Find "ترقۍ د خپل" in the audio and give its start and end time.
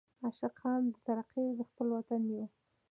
1.05-1.87